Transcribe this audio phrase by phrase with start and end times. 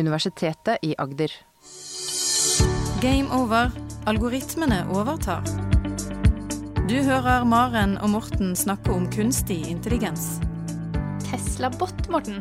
[0.00, 1.32] Universitetet i Agder.
[3.00, 3.70] Game over.
[4.08, 5.44] Algoritmene overtar.
[6.88, 10.40] Du hører Maren og Morten snakke om kunstig intelligens.
[11.28, 12.40] Tesla-bot, Morten.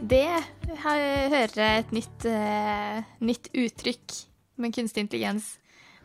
[0.00, 0.24] Det
[0.82, 4.16] her hører jeg et nytt, uh, nytt uttrykk
[4.60, 5.56] med kunstig intelligens.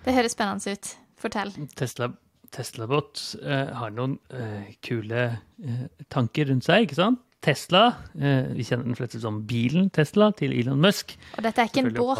[0.05, 0.91] Det høres spennende ut.
[1.21, 1.51] Fortell.
[1.77, 2.11] Tesla,
[2.51, 7.21] Tesla bot uh, har noen uh, kule eh, tanker rundt seg, ikke sant?
[7.41, 7.83] Tesla,
[8.19, 11.15] eh, vi kjenner den fleste som bilen Tesla til Elon Musk.
[11.37, 12.19] Og dette er ikke en båt,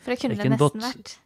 [0.00, 1.16] for det kunne Det det, nesten vært.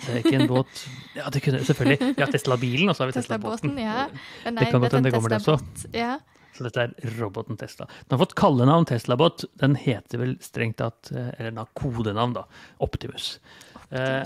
[0.00, 0.82] Det er ikke en båt.
[1.18, 2.12] Ja, det kunne selvfølgelig.
[2.20, 3.80] Har Tesla-bilen, og så har vi Teslabåten, Tesla-båten.
[3.82, 4.06] ja.
[4.46, 5.90] Det kan godt hende det kommer det også.
[5.96, 6.12] Ja.
[6.54, 7.86] Så dette er roboten Tesla.
[8.06, 9.44] Den har fått kallenavn Teslabot.
[9.60, 12.46] Den heter vel strengt tatt, eh, eller den har kodenavn, da,
[12.86, 13.38] Optimus.
[13.90, 14.22] Eh,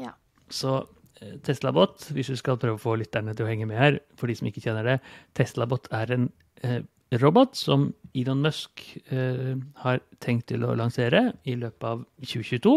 [0.00, 0.12] ja.
[0.48, 0.74] Så
[1.20, 4.32] eh, Teslabot, hvis du skal prøve å få lytterne til å henge med her, for
[4.32, 4.98] de som ikke kjenner det,
[5.38, 6.28] Teslabot er en
[6.64, 6.80] eh,
[7.20, 12.74] robot som Elon Musk eh, har tenkt til å lansere i løpet av 2022.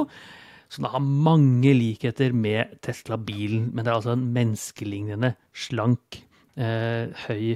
[0.70, 6.22] Så den har mange likheter med Tesla-bilen, men det er altså en menneskelignende, slank,
[6.58, 7.56] eh, høy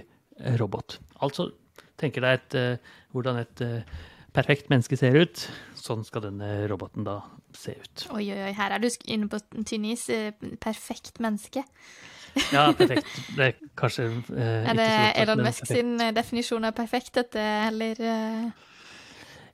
[0.62, 1.00] robot.
[1.26, 1.50] Altså,
[2.00, 3.98] tenker deg et, eh, hvordan et eh,
[4.36, 5.48] perfekt menneske ser ut.
[5.76, 7.18] Sånn skal denne roboten da
[7.58, 8.06] se ut.
[8.14, 10.06] Oi, oi, oi, her er du inne på tynn is.
[10.14, 11.66] eh, Perfekt menneske.
[12.54, 13.08] Ja, perfekt.
[13.38, 14.90] Det er kanskje eh, Er det
[15.24, 18.50] Elon Musk sin eh, definisjon av perfekt, dette, eller eh,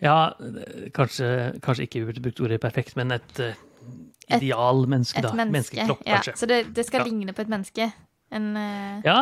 [0.03, 1.29] Ja, eh, kanskje,
[1.63, 3.53] kanskje ikke brukt ordet perfekt, men et uh,
[4.37, 5.31] idealmenneske, da.
[5.33, 5.51] menneske?
[5.77, 6.33] Menneskekropp, ja, kanskje.
[6.37, 7.11] så det, det skal Ja.
[7.11, 7.91] ligne på et menneske?
[8.31, 9.05] En uh...
[9.05, 9.19] Ja,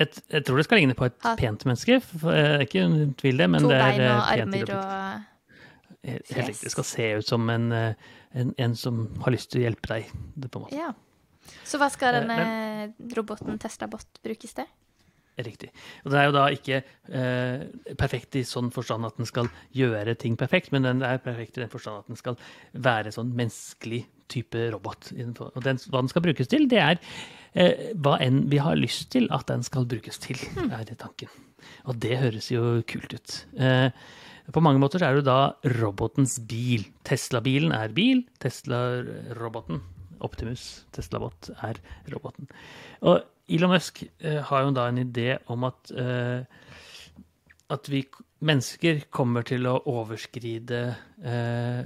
[0.00, 2.00] et, jeg tror det skal ligne på et Ha- pent menneske.
[2.00, 5.26] Jeg er ikke en tvil det, men to det er bein og armer og
[6.00, 6.62] Helt riktig.
[6.64, 7.72] Det skal se ut som en,
[8.32, 10.06] en, en som har lyst til å hjelpe deg.
[10.40, 10.78] Det på en måte.
[10.78, 10.94] Ja.
[11.66, 14.68] Så hva skal denne denne roboten Tesla-bot brukes til?
[15.40, 15.70] Riktig.
[16.04, 16.80] Og den er jo da ikke
[17.16, 17.62] eh,
[17.96, 21.62] perfekt i sånn forstand at den skal gjøre ting perfekt, men den er perfekt i
[21.62, 22.36] den forstand at den skal
[22.72, 25.12] være sånn menneskelig type robot.
[25.14, 26.98] Og den, hva den skal brukes til, det er
[27.54, 31.30] eh, hva enn vi har lyst til at den skal brukes til, er det tanken.
[31.88, 33.38] Og det høres jo kult ut.
[33.56, 33.88] Eh,
[34.50, 36.84] på mange måter så er det da robotens bil.
[37.06, 39.80] Tesla-bilen er bil, Tesla-roboten,
[40.26, 41.80] Optimus, Teslabot, er
[42.12, 42.50] roboten.
[43.00, 46.42] Og Elon Musk eh, har jo da en idé om at, eh,
[47.70, 48.04] at vi
[48.46, 50.80] mennesker kommer til å overskride
[51.26, 51.80] eh,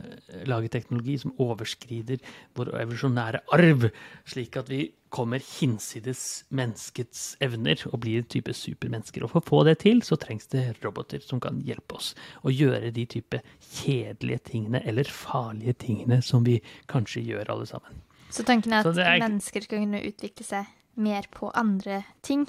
[0.49, 2.21] Lage teknologi som overskrider
[2.55, 3.89] vår evolusjonære arv,
[4.29, 4.85] slik at vi
[5.15, 9.25] kommer hinsides menneskets evner og blir en type supermennesker.
[9.25, 12.13] Og for å få det til, så trengs det roboter som kan hjelpe oss
[12.43, 16.59] å gjøre de type kjedelige tingene eller farlige tingene som vi
[16.91, 18.03] kanskje gjør alle sammen.
[18.35, 22.47] Så tanken er at er- mennesker skal kunne utvikle seg mer på andre ting,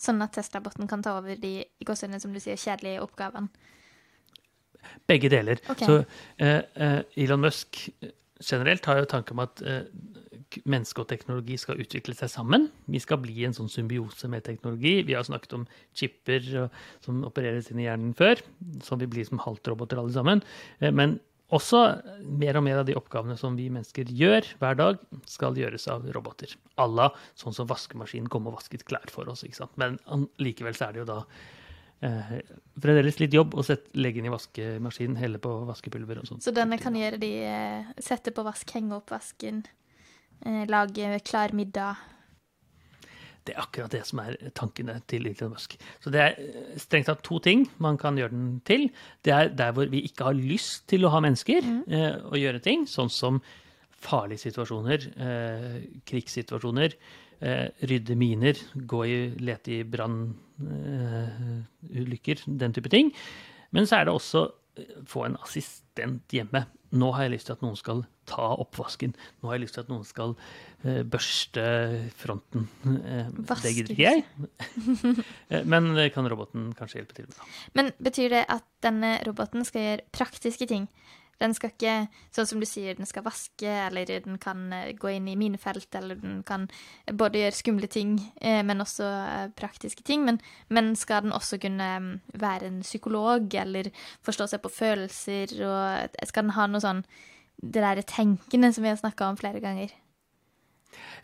[0.00, 3.48] sånn at Tesla-boten kan ta over de i gåseøynene, som du sier, kjedelige oppgavene.
[5.08, 5.60] Begge deler.
[5.68, 5.86] Okay.
[5.86, 6.04] Så
[6.38, 9.88] eh, eh, Elon Musk eh, generelt har jo tanke om at eh,
[10.64, 12.68] menneske og teknologi skal utvikle seg sammen.
[12.86, 15.00] Vi skal bli en sånn symbiose med teknologi.
[15.08, 15.64] Vi har snakket om
[15.96, 16.68] chipper
[17.04, 18.40] som opereres inn i hjernen før,
[18.86, 20.44] som vi blir som halvtroboter alle sammen.
[20.80, 21.18] Eh, men
[21.54, 21.80] også
[22.26, 26.06] mer og mer av de oppgavene som vi mennesker gjør hver dag, skal gjøres av
[26.14, 26.56] roboter.
[26.82, 29.44] Alla, sånn som vaskemaskinen kom og vasket klær for oss.
[29.46, 29.76] ikke sant?
[29.78, 29.98] Men
[30.42, 31.20] likevel så er det jo da
[32.02, 32.34] eh,
[32.82, 36.42] fremdeles litt jobb å sette, legge inn i vaskemaskinen, helle på vaskepulver og sånt.
[36.42, 39.62] Så denne kan gjøre de eh, sette på vask, henge opp vasken,
[40.42, 42.02] eh, lage klar middag.
[43.46, 45.76] Det er akkurat det som er tankene til Elon Musk.
[46.02, 48.88] Så det er eh, strengt tatt to ting man kan gjøre den til.
[49.24, 52.64] Det er der hvor vi ikke har lyst til å ha mennesker eh, og gjøre
[52.64, 53.40] ting, sånn som
[54.06, 55.76] farlige situasjoner, eh,
[56.06, 56.90] krigssituasjoner,
[57.40, 60.26] eh, rydde miner, gå i, lete i brannulykker,
[62.46, 63.12] den type ting.
[63.70, 66.66] Men så er det også eh, få en assistent hjemme.
[66.96, 69.14] Nå har jeg lyst til at noen skal ta oppvasken.
[69.40, 71.66] Nå har jeg lyst til at noen skal uh, børste
[72.18, 72.66] fronten.
[72.86, 74.24] Eh, det Vaske gidder ikke jeg.
[75.50, 77.38] Eh, Men det kan roboten kanskje hjelpe til med.
[77.78, 80.88] Men betyr det at denne roboten skal gjøre praktiske ting?
[81.42, 81.94] Den skal ikke,
[82.34, 85.88] sånn som du sier, den skal vaske, eller den kan eh, gå inn i minefelt,
[85.98, 86.68] eller den kan
[87.12, 90.24] både gjøre skumle ting, eh, men også eh, praktiske ting.
[90.28, 90.40] Men,
[90.72, 92.10] men skal den også kunne mm,
[92.40, 93.92] være en psykolog, eller
[94.26, 97.04] forstå seg på følelser, og skal den ha noe sånn
[97.56, 99.92] det der tenkende som vi har snakka om flere ganger?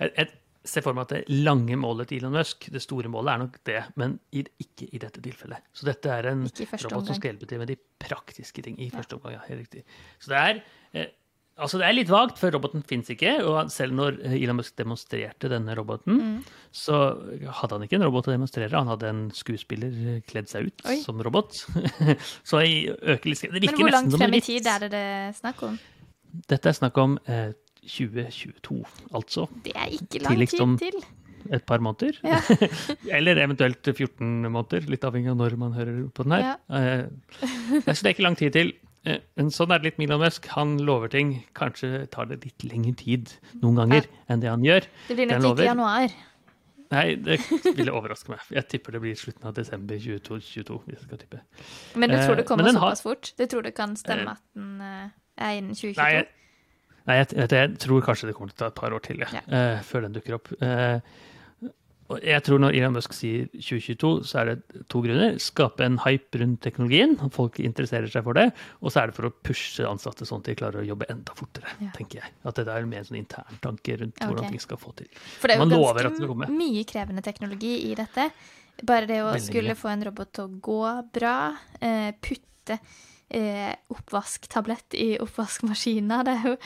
[0.00, 0.30] Jeg, jeg
[0.64, 3.56] ser for meg at det lange målet til Elon Musk, det store målet, er nok
[3.66, 5.64] det, men ikke i dette tilfellet.
[5.74, 9.18] Så dette er en robot som skal hjelpe til med de praktiske ting i første
[9.18, 9.34] omgang.
[9.38, 9.82] ja, helt riktig.
[10.20, 10.62] Så det er,
[10.94, 11.10] eh,
[11.60, 13.44] Altså, det er litt vagt, for roboten fins ikke.
[13.44, 16.44] Og selv når Elon Musk demonstrerte denne roboten, Mm.
[16.72, 17.12] så
[17.44, 18.72] hadde han ikke en robot å demonstrere.
[18.72, 20.96] Han hadde en skuespiller kledd seg ut Oi.
[21.02, 21.52] som robot.
[22.48, 25.62] så jeg øker litt Det Men hvor langt frem i tid er det det snakk
[25.68, 25.78] om?
[26.48, 27.52] Dette er snakk om eh,
[27.86, 28.84] 2022,
[29.14, 29.48] altså.
[29.64, 31.02] Det er ikke lang tid til.
[31.50, 32.18] Et par måneder.
[32.22, 32.38] Ja.
[33.18, 36.52] Eller eventuelt 14 måneder, litt avhengig av når man hører på den her.
[36.70, 37.08] Ja.
[37.82, 38.70] så det er ikke lang tid til.
[39.04, 40.46] Eh, Men sånn er det litt med Elon Musk.
[40.54, 41.32] Han lover ting.
[41.58, 44.86] Kanskje tar det litt lengre tid noen ganger enn det han gjør.
[45.08, 46.14] Det blir nok ikke januar.
[46.92, 47.38] Nei, det
[47.74, 48.44] ville overraske meg.
[48.52, 50.78] Jeg tipper det blir slutten av desember 2022.
[50.86, 51.40] hvis jeg skal tippe.
[51.96, 53.32] Men du tror det Eh, kommer den har- såpass fort?
[53.38, 55.08] Du tror det kan Eh, stemme at den eh,
[55.42, 55.96] er innen 2022?
[55.98, 56.22] Nei,
[57.08, 59.22] nei jeg, jeg, jeg tror kanskje det kommer til å ta et par år til,
[59.24, 59.44] ja, ja.
[59.48, 60.52] Uh, før den dukker opp.
[60.62, 61.00] Uh,
[62.12, 65.38] og jeg tror når Elon Musk sier 2022, så er det to grunner.
[65.40, 68.48] Skape en hype rundt teknologien, folk interesserer seg for det.
[68.82, 71.36] Og så er det for å pushe ansatte sånn at de klarer å jobbe enda
[71.38, 71.92] fortere, Ja.
[71.96, 72.34] tenker jeg.
[72.44, 75.08] At det er mer en sånn intern tanke rundt hvordan ting skal få til.
[75.40, 78.28] For det er jo Man ganske mye krevende teknologi i dette.
[78.82, 79.80] Bare det å Veldig skulle mye.
[79.80, 80.82] få en robot til å gå
[81.12, 81.36] bra,
[81.80, 82.78] uh, putte
[83.34, 86.56] eh, oppvasktablett i oppvaskmaskiner det er jo,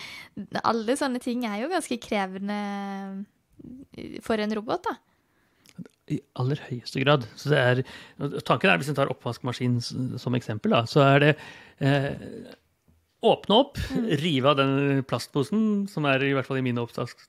[0.63, 2.61] Alle sånne ting er jo ganske krevende
[3.97, 4.97] eh, for en robot, da.
[6.13, 7.25] I aller høyeste grad.
[7.35, 7.81] Så det er,
[8.47, 11.33] tanken er, hvis en tar oppvaskmaskin som eksempel, da, så er det
[11.83, 12.13] eh,
[13.27, 13.79] Åpne opp,
[14.23, 17.21] rive av den plastposen, som er i hvert fall i mine oppvask,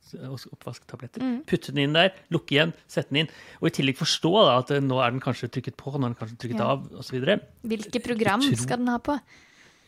[0.54, 1.24] oppvasktabletter.
[1.24, 1.36] Mm.
[1.50, 3.32] Putte den inn der, lukke igjen, sette den inn.
[3.62, 6.20] Og i tillegg forstå da, at nå er den kanskje trykket på, nå er den
[6.20, 6.72] kanskje trykket Ja.
[6.76, 7.18] av, osv.
[7.74, 8.60] Hvilke program tror...
[8.62, 9.18] skal den ha på?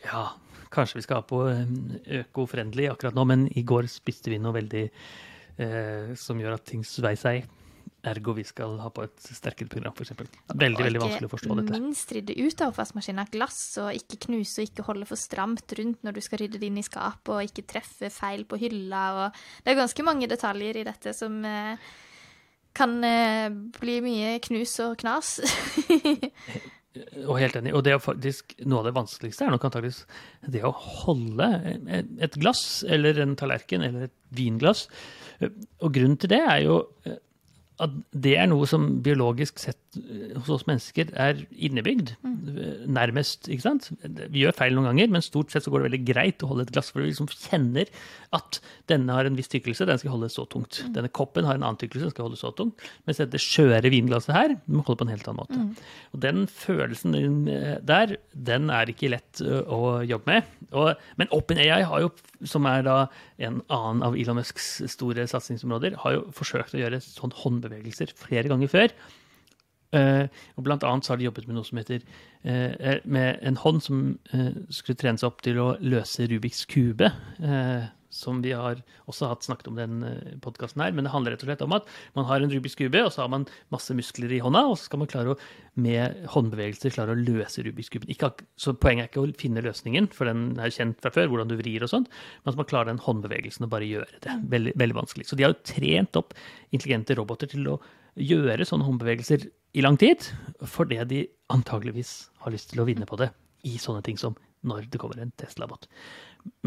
[0.06, 0.24] Ja,
[0.72, 4.56] kanskje vi skal ha på eh, øko-friendly akkurat nå, men i går spiste vi noe
[4.56, 7.48] veldig eh, som gjør at ting svei seg.
[8.08, 10.14] Ergo vi skal ha på et sterkere program, f.eks.
[10.48, 11.66] Veldig, veldig vanskelig å forstå dette.
[11.66, 13.30] Og ikke minst rydde ut av oppvaskmaskinen.
[13.34, 16.70] Glass og ikke knuse og ikke holde for stramt rundt når du skal rydde det
[16.70, 19.04] inn i skapet, og ikke treffe feil på hylla.
[19.12, 21.92] Og det er ganske mange detaljer i dette som eh,
[22.76, 23.48] kan eh,
[23.80, 25.38] bli mye knus og knas.
[27.22, 27.70] Og helt enig.
[27.76, 30.00] Og det er faktisk noe av det vanskeligste er nok antakeligvis
[30.50, 31.46] det å holde
[32.18, 34.88] et glass eller en tallerken eller et vinglass.
[35.38, 36.80] Og grunnen til det er jo
[37.80, 42.12] at det er noe som biologisk sett eh, hos oss mennesker er innebygd.
[42.20, 42.88] Mm.
[42.92, 43.88] Nærmest, ikke sant?
[44.02, 46.66] Vi gjør feil noen ganger, men stort sett så går det veldig greit å holde
[46.68, 47.88] et glass, for vi liksom kjenner
[48.36, 48.60] at
[48.90, 50.82] denne har en viss tykkelse, den skal holde så tungt.
[50.94, 52.84] Denne koppen har en annen tykkelse, den skal holde så tungt.
[53.08, 55.86] Mens dette skjøre vinglasset her, må holde på en helt annen måte.
[56.12, 57.16] Og den følelsen
[57.50, 60.54] eh, der, den er ikke lett å jobbe med.
[60.76, 62.12] Og, men OpenAI har jo,
[62.46, 62.98] som er da
[63.40, 67.34] en annen av Elon Musks store satsingsområder, har jo forsøkt å gjøre sånn
[67.70, 68.88] håndbevegelser flere ganger før.
[69.96, 72.04] Eh, og blant annet så har de jobbet med noe som heter
[72.46, 77.10] eh, med en hånd som eh, skulle trenes opp til å løse Rubiks kube.
[77.42, 80.00] eh, som vi har også hatt snakket om den
[80.42, 80.92] podkasten her.
[80.92, 81.86] Men det handler rett og slett om at
[82.18, 84.88] man har en Rubiks kube, og så har man masse muskler i hånda, og så
[84.88, 85.38] skal man klare å
[85.80, 88.10] med håndbevegelser klare å løse Rubiks kuben.
[88.10, 91.52] Ikke, så poenget er ikke å finne løsningen, for den er kjent fra før, hvordan
[91.52, 92.10] du vrir og sånt,
[92.42, 94.36] men at man klarer den håndbevegelsen og bare gjøre det.
[94.56, 95.30] Veldig, veldig vanskelig.
[95.30, 96.34] Så de har jo trent opp
[96.74, 97.78] intelligente roboter til å
[98.18, 99.46] gjøre sånne håndbevegelser
[99.76, 100.26] i lang tid,
[100.66, 101.22] fordi de
[101.52, 103.30] antageligvis har lyst til å vinne på det
[103.68, 104.36] i sånne ting som
[104.66, 105.86] når det kommer en Tesla-bot.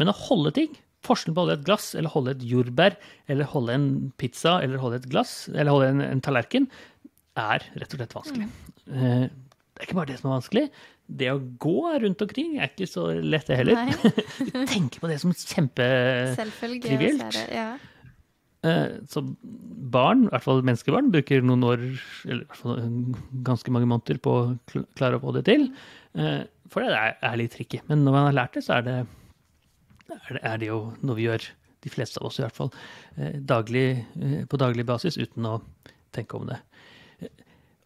[0.00, 0.74] Men å holde ting,
[1.04, 2.96] forskjellen på å holde et glass, eller holde et jordbær,
[3.30, 3.88] eller holde en
[4.20, 6.68] pizza, eller holde et glass, eller holde en, en tallerken,
[7.38, 8.50] er rett og slett vanskelig.
[8.88, 9.30] Mm.
[9.74, 10.66] Det er ikke bare det som er vanskelig.
[11.04, 13.90] Det å gå rundt omkring er ikke så lett, det heller.
[14.74, 17.40] Tenke på det som kjempetrivielt.
[17.52, 17.74] Ja.
[18.64, 19.22] Eh, Så
[19.94, 21.82] barn, i hvert fall menneskebarn, bruker noen år,
[22.24, 22.94] eller i hvert fall eh,
[23.46, 25.68] ganske mange måneder på å klare å få det til.
[26.16, 27.82] Eh, For det er, litt tricky.
[27.90, 28.96] Men når man har lært det, så er det,
[30.40, 31.44] er det, jo noe vi gjør,
[31.84, 32.70] de fleste av oss i hvert fall,
[33.44, 34.06] daglig,
[34.48, 35.58] på daglig basis uten å
[36.16, 36.56] tenke om det.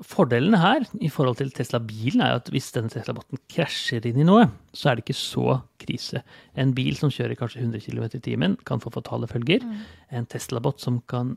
[0.05, 4.45] Fordelene her i forhold til Tesla-bilen er at hvis denne Tesla-botten krasjer inn i noe,
[4.71, 6.23] så er det ikke så krise.
[6.55, 9.67] En bil som kjører kanskje 100 km i timen, kan få fatale følger.
[10.15, 11.35] En Tesla-bot som kan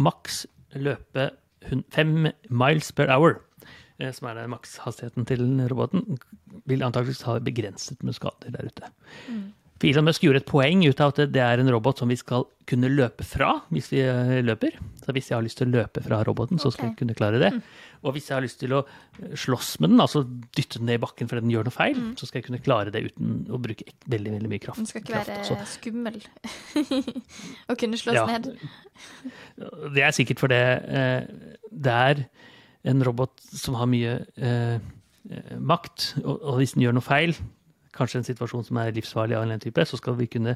[0.00, 0.46] maks
[0.78, 1.30] løpe
[1.68, 3.42] 5 miles per hour,
[4.00, 6.18] eh, som er den makshastigheten til roboten,
[6.64, 8.92] vil antakeligvis ha begrenset med skader der ute.
[9.78, 12.16] For Elon Musk gjorde et poeng ut av at det er en robot som vi
[12.18, 14.74] skal kunne løpe fra hvis vi eh, løper.
[15.04, 17.38] Så hvis jeg har lyst til å løpe fra roboten, så skal jeg kunne klare
[17.38, 17.52] det.
[18.02, 20.22] Og hvis jeg har lyst til å eh, slåss med den, altså
[20.54, 22.92] dytte den ned i bakken fordi den gjør noe feil, så skal jeg kunne klare
[22.94, 24.78] det uten å bruke veldig veldig mye kraft.
[24.82, 25.70] Den skal ikke kraft være også.
[25.78, 26.20] skummel
[27.72, 28.26] å kunne slåss Ja.
[28.30, 28.50] ned.
[29.94, 31.26] Det er sikkert fordi eh,
[31.72, 32.20] det er
[32.88, 34.78] en robot som har mye eh,
[35.58, 37.34] makt, og, og hvis den gjør noe feil,
[37.98, 40.54] kanskje en situasjon som er livsfarlig av en eller annen type, så skal vi kunne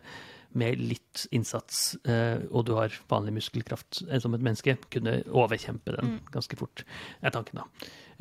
[0.59, 5.95] med litt innsats, eh, og du har vanlig muskelkraft eh, som et menneske, kunne overkjempe
[5.97, 6.85] den ganske fort,
[7.23, 7.67] er tanken da.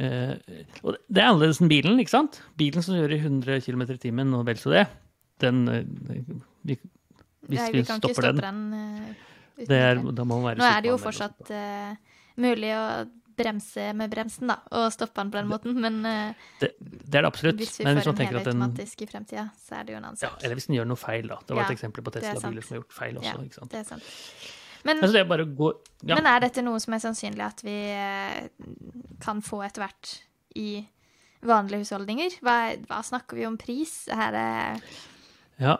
[0.01, 0.35] Eh,
[0.81, 2.41] og det er annerledes enn bilen, ikke sant?
[2.59, 4.85] Bilen som gjør i 100 km i timen og vel så det,
[5.41, 5.65] den
[6.61, 6.77] vi,
[7.49, 8.63] Hvis Nei, vi, kan ikke stopper den, den.
[9.57, 11.91] uten det er, da må man være Nå er det jo fortsatt uh,
[12.41, 12.83] mulig å
[13.37, 17.25] bremse med bremsen, da, og stoppe den på den måten, men eh, Det, det er
[17.25, 17.59] det absolutt.
[17.61, 20.29] hvis vi Men får en helautomatisk i fremtida, så er det jo en annen ja,
[20.29, 20.43] sak.
[20.43, 21.37] Eller hvis den gjør noe feil, da.
[21.45, 23.35] Det var Ja, et eksempel på er Tesla-biler som har gjort feil også.
[23.35, 23.71] Ja, ikke sant?
[23.71, 24.09] det er sant.
[24.83, 25.67] Men, Altså, det er gå
[26.09, 26.15] ja.
[26.17, 28.49] men er dette noe som er sannsynlig at vi eh,
[29.21, 30.15] kan få etter hvert
[30.57, 30.81] i
[31.45, 32.39] vanlige husholdninger?
[32.45, 32.57] Hva,
[32.89, 34.05] hva snakker vi om pris?
[34.09, 34.81] Her er
[35.61, 35.77] Ja,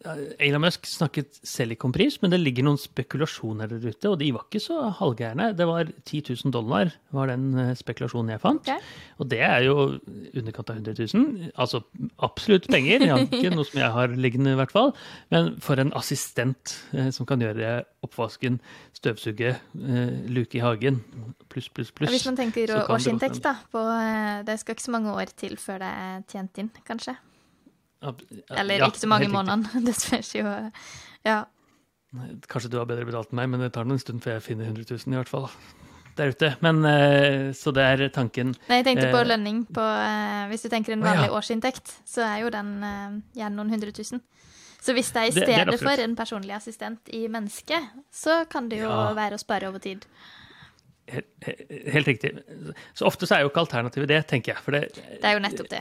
[0.00, 4.16] Elon Musk snakket selv ikke om pris, men det ligger noen spekulasjoner der ute, og
[4.22, 5.50] de var ikke så halvgærne.
[5.58, 8.62] Det var 10 000 dollar, var den eh, spekulasjonen jeg fant.
[8.64, 8.80] Okay.
[9.20, 9.76] Og det er jo
[10.40, 11.52] underkant av 100 000.
[11.52, 11.82] Altså
[12.24, 14.94] absolutt penger, ja, ikke noe som jeg har liggende i hvert fall.
[15.34, 18.56] Men for en assistent eh, som kan gjøre oppvasken,
[18.96, 21.02] støvsuge, eh, luke i hagen,
[21.52, 22.16] pluss, pluss, pluss.
[22.16, 25.84] Hvis man tenker årsinntekt, da, på, eh, det skal ikke så mange år til før
[25.84, 27.20] det er tjent inn, kanskje?
[28.02, 30.44] Ab- Eller ja, ikke så mange månedene, det spørs jo.
[31.26, 31.44] Ja.
[32.50, 34.66] Kanskje du har bedre betalt enn meg, men det tar en stund før jeg finner
[34.72, 35.46] 100 000 i hvert fall.
[36.18, 36.48] Der ute.
[36.60, 38.54] Men eh, så det er tanken.
[38.68, 42.24] Nei, jeg tenkte på Eh, lønning på eh, Hvis du tenker en vanlig årsinntekt, så
[42.26, 44.20] er jo den eh, gjerne noen hundre tusen.
[44.80, 47.90] Så hvis det er i Det- det er stedet for en personlig assistent i mennesket,
[48.10, 49.12] så kan det jo Ja.
[49.14, 50.04] være å spare over tid.
[51.10, 51.26] Helt,
[51.90, 52.28] helt riktig.
[52.94, 54.62] Så ofte så er jo ikke alternativet det, tenker jeg.
[54.70, 55.80] Det, Det er jo nettopp det.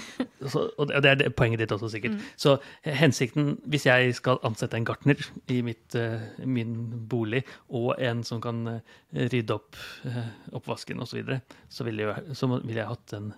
[0.52, 2.14] så, og det er poenget ditt også, sikkert.
[2.40, 2.54] Så
[2.86, 5.20] hensikten, hvis jeg skal ansette en gartner
[5.52, 6.72] i mitt, eh, min
[7.12, 8.80] bolig, og en som kan eh,
[9.34, 9.76] rydde opp
[10.08, 13.32] eh, oppvasken osv., så, videre, så ville jeg, så må- jeg hatt en,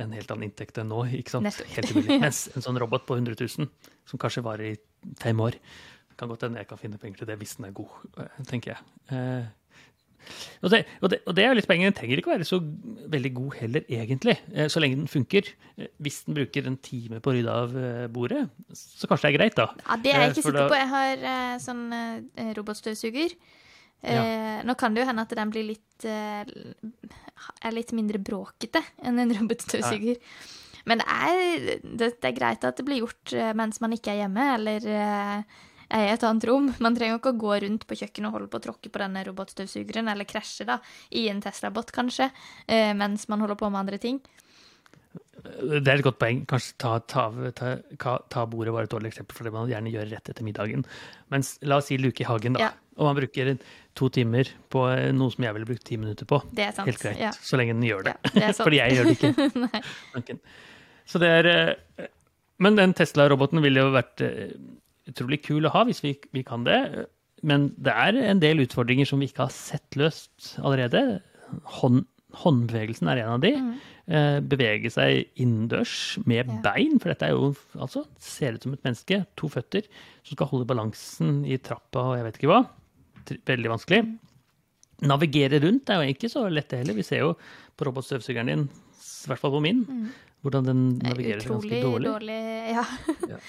[0.00, 1.02] en helt annen inntekt enn nå.
[1.20, 1.44] ikke sant?
[1.50, 1.74] Nettopp.
[1.76, 2.20] Helt umulig.
[2.24, 3.68] Mens en sånn robot på 100 000,
[4.08, 4.78] som kanskje varer i
[5.20, 5.60] fem år,
[6.16, 7.92] kan godt hende jeg kan finne penger til det hvis den er god,
[8.48, 9.44] tenker jeg.
[10.64, 11.90] Og det, og, det, og det er jo litt poenget.
[11.92, 12.58] Den trenger ikke å være så
[13.12, 14.36] veldig god heller, egentlig.
[14.54, 15.50] Eh, Så lenge den funker.
[15.76, 19.34] Eh, Hvis den bruker en time på å rydde av eh, bordet, så kanskje det
[19.34, 19.66] er greit, da.
[19.84, 20.80] Ja, Det er jeg ikke for sikker da- på.
[20.80, 21.84] Jeg har sånn
[22.58, 23.36] robotstøvsuger.
[24.04, 24.24] Ja.
[24.68, 29.32] Nå kan det jo hende at den blir litt er litt mindre bråkete enn en
[29.38, 30.18] robotstøvsuger.
[30.84, 34.44] Men det er, det, er greit at det blir gjort mens man ikke er hjemme,
[34.58, 34.88] eller
[35.88, 36.70] er i et annet rom.
[36.84, 39.24] Man trenger ikke å gå rundt på kjøkkenet og holde på å tråkke på denne
[39.28, 40.78] robotstøvsugeren, eller krasje da,
[41.10, 42.30] i en Tesla-bot, kanskje,
[42.66, 44.22] eh, mens man holder på med andre ting.
[45.44, 46.44] Det er et godt poeng.
[46.48, 47.26] Kanskje ta, ta,
[47.56, 47.74] ta,
[48.32, 50.84] ta, bordet var et dårlig eksempel, for det man gjerne gjør rett etter middagen.
[51.32, 52.68] Mens la oss si luke i hagen, da.
[52.68, 52.70] Ja.
[52.94, 53.50] Og man bruker
[53.98, 56.40] to timer på eh, noe som jeg ville brukt ti minutter på.
[56.54, 56.88] Det er sant.
[56.88, 57.20] Helt greit.
[57.20, 57.32] Ja.
[57.34, 58.14] Så lenge den gjør det.
[58.30, 58.52] Ja, det.
[58.62, 60.38] Fordi jeg gjør det ikke.
[61.10, 62.08] Så det er eh,
[62.64, 64.22] Men den Tesla-roboten ville jo vært
[65.14, 67.06] utrolig kul å ha hvis vi, vi kan det.
[67.44, 71.20] Men det er en del utfordringer som vi ikke har sett løst allerede.
[71.80, 72.04] Hånd,
[72.34, 73.52] håndbevegelsen er en av de.
[74.10, 76.56] Eh, bevege seg innendørs med Ja.
[76.64, 79.22] bein, for dette er jo altså ser ut som et menneske.
[79.40, 79.86] To føtter
[80.24, 82.62] som skal holde balansen i trappa og jeg vet ikke hva.
[83.48, 84.02] Veldig vanskelig.
[85.04, 86.96] Navigere rundt er jo ikke så lett det heller.
[86.98, 87.30] Vi ser jo
[87.76, 89.80] på robotstøvsugeren din, i hvert fall på min,
[90.44, 92.12] hvordan den navigerer er navigerer ganske Utrolig dårlig.
[92.12, 92.42] dårlig.
[92.76, 92.84] ja.
[93.34, 93.40] Ja.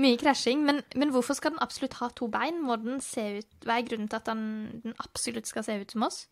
[0.00, 0.64] Mye krasjing.
[0.66, 2.62] Men, men hvorfor skal den absolutt ha to bein?
[2.64, 4.44] Må den se ut, Hva er grunnen til at den,
[4.84, 6.22] den absolutt skal se ut som oss?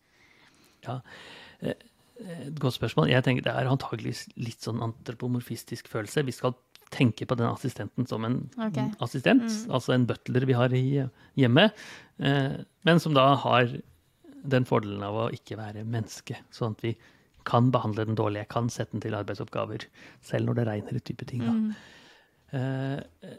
[1.59, 3.11] Et godt spørsmål.
[3.11, 6.25] Jeg tenker Det er antagelig litt sånn antropomorfistisk følelse.
[6.27, 6.55] Vi skal
[6.93, 8.89] tenke på den assistenten som en okay.
[9.03, 11.03] assistent, altså en butler vi har i
[11.37, 11.77] hjemmet,
[12.17, 12.55] eh,
[12.87, 13.69] men som da har
[14.49, 16.95] den fordelen av å ikke være menneske, sånn at vi
[17.49, 18.43] kan behandle den dårlig.
[18.43, 19.85] Jeg kan sette den til arbeidsoppgaver,
[20.25, 21.45] selv når det regner, type ting.
[21.45, 21.53] da.
[22.57, 23.29] Eh,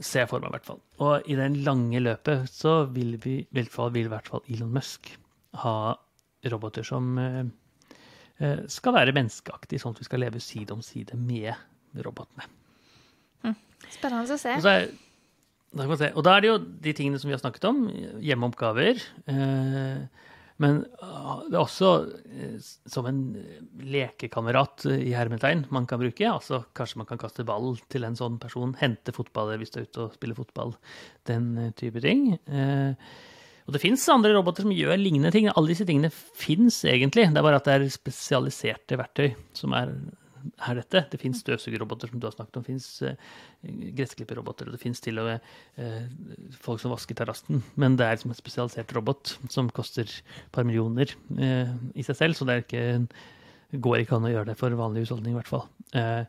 [0.00, 0.80] ser jeg for meg, i hvert fall.
[1.04, 4.44] Og i den lange løpet så vil vi, i hvert fall, vil i hvert fall
[4.48, 5.12] Elon Musk
[5.62, 5.76] ha
[6.52, 7.44] roboter som eh,
[8.42, 12.48] eh, skal være menneskeaktige, sånn at vi skal leve side om side med robotene.
[13.90, 14.56] Spennende å se.
[14.56, 14.90] Og, så er,
[15.74, 16.10] da se.
[16.14, 17.84] og da er det jo de tingene som vi har snakket om,
[18.22, 19.02] hjemmeoppgaver.
[19.32, 20.28] Eh,
[20.62, 21.90] men ah, det er også
[22.30, 23.20] eh, som en
[23.82, 26.24] lekekamerat eh, i hermetegn man kan bruke.
[26.28, 29.88] Altså kanskje man kan kaste ball til en sånn person, hente fotballer hvis du er
[29.88, 30.74] ute og spiller fotball.
[31.28, 32.32] Den eh, type ting.
[32.46, 33.12] Eh,
[33.62, 35.48] og det fins andre roboter som gjør lignende ting.
[35.50, 37.28] Alle disse tingene fins egentlig.
[37.30, 39.92] Det er bare at det er spesialiserte verktøy som er,
[40.68, 41.04] er dette.
[41.12, 42.64] Det fins støvsugerroboter, som du har snakket om.
[42.64, 43.36] Det fins uh,
[43.98, 47.62] gressklipperroboter, og det fins til og med uh, folk som vasker terrassen.
[47.80, 52.18] Men det er som en spesialisert robot som koster et par millioner uh, i seg
[52.18, 52.84] selv, så det ikke,
[53.72, 55.66] går ikke an å gjøre det for vanlig husholdning, i hvert fall.
[55.96, 56.24] Uh,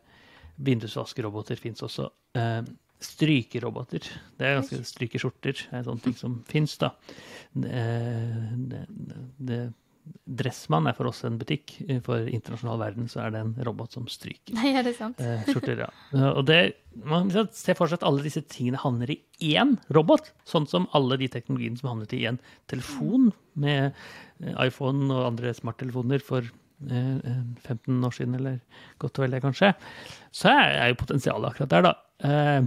[0.63, 2.09] Vindusvaskeroboter fins også.
[2.37, 2.61] Uh,
[3.03, 4.05] strykeroboter.
[4.39, 5.65] Det er ganske strykeskjorter.
[5.69, 6.93] Det er sånne ting som fins, da.
[7.53, 8.83] Det,
[9.43, 9.57] det,
[10.23, 11.75] Dressmann er for oss en butikk.
[12.05, 14.55] For internasjonal verden så er det en robot som stryker.
[14.59, 15.19] Nei, er det sant?
[15.21, 15.89] Eh, skjorter, ja.
[16.33, 16.59] Og det,
[17.07, 19.19] man ser for seg at alle disse tingene havner i
[19.53, 20.31] én robot.
[20.49, 22.39] Sånn som alle de teknologiene som havnet i én
[22.71, 26.47] telefon med eh, iPhone og andre smarttelefoner for
[26.83, 28.61] 15 eh, år siden, eller
[28.99, 29.73] godt og vel det, kanskje.
[30.35, 32.63] Så er jo potensialet akkurat der, da.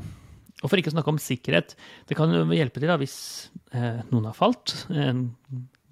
[0.65, 1.75] Og for ikke å snakke om sikkerhet.
[2.09, 3.17] Det kan jo hjelpe til da, hvis
[4.09, 4.73] noen har falt.
[4.89, 5.27] En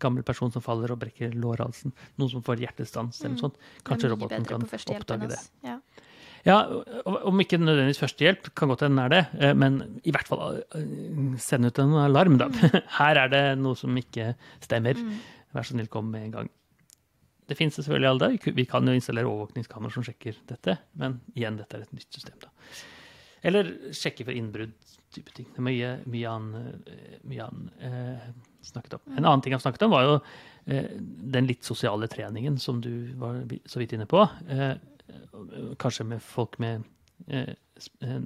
[0.03, 1.95] gammel person som faller og brekker lårhalsen.
[2.21, 3.45] Noen som får hjertestans eller noe mm.
[3.45, 3.71] sånt.
[3.87, 5.39] Kanskje roboten kan oppdage det.
[5.67, 5.77] Ja.
[6.49, 6.59] ja.
[7.05, 10.91] Om ikke nødvendigvis førstehjelp, kan godt hende er det, eh, men i hvert fall eh,
[11.43, 12.51] send ut en alarm, da.
[12.51, 12.81] Mm.
[12.99, 14.33] Her er det noe som ikke
[14.65, 14.99] stemmer.
[14.99, 15.17] Mm.
[15.55, 16.53] Vær så snill, kom med en gang.
[17.45, 21.77] Det finnes selvfølgelig alle Vi kan jo installere overvåkningskamera som sjekker dette, men igjen, dette
[21.77, 22.49] er et nytt system, da.
[23.45, 24.73] Eller sjekke for innbrudd,
[25.13, 25.51] type ting.
[25.53, 26.93] Det er mye, mye annet
[27.29, 28.29] mye annen eh,
[28.67, 29.05] snakket om.
[29.15, 30.15] En annen ting jeg snakket om, var jo
[30.71, 30.91] eh,
[31.35, 34.25] den litt sosiale treningen som du var så vidt inne på.
[34.49, 34.75] Eh,
[35.81, 36.85] kanskje med folk med
[37.29, 37.53] eh,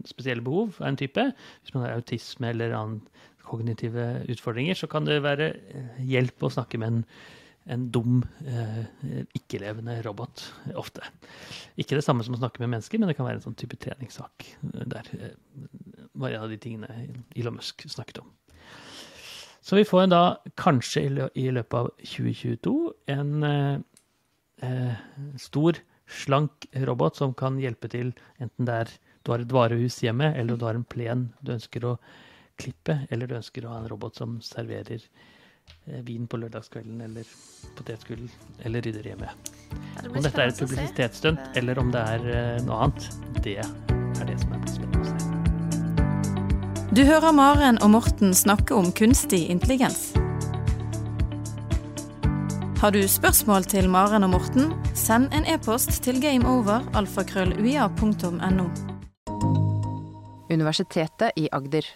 [0.09, 1.25] spesielle behov av en type.
[1.63, 3.03] Hvis man har autisme eller annen
[3.49, 5.55] kognitive utfordringer, så kan det være
[6.05, 7.05] hjelp å snakke med en
[7.69, 8.23] en dum,
[9.37, 10.41] ikke-levende robot
[10.81, 11.05] ofte.
[11.77, 13.77] Ikke det samme som å snakke med mennesker, men det kan være en sånn type
[13.77, 14.47] treningssak
[14.89, 15.11] der.
[16.17, 16.89] Var en av de tingene
[17.37, 18.31] Elon Musk snakket om.
[19.69, 20.23] Så vi får da
[20.57, 21.03] kanskje
[21.37, 22.75] i løpet av 2022
[23.13, 23.75] en eh,
[24.65, 24.95] eh,
[25.37, 25.77] stor,
[26.09, 28.95] slank robot som kan hjelpe til enten det er
[29.27, 31.99] du har et varehus hjemme, eller du har en plen du ønsker å
[32.57, 37.29] klippe, eller du ønsker å ha en robot som serverer eh, vin på lørdagskvelden eller
[37.77, 38.25] potetgull
[38.65, 39.37] eller rydder hjemme.
[40.09, 43.13] Om dette er et publisitetsstunt eller om det er eh, noe annet,
[43.45, 43.61] det
[46.99, 50.19] Du hører Maren og Morten snakke om kunstig intelligens.
[52.81, 58.67] Har du spørsmål til Maren og Morten, send en e-post til gameover.alfakrølluia.no.
[60.51, 61.87] Universitetet i Agder.